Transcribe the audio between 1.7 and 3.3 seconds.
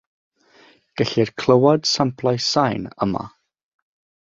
samplau sain yma.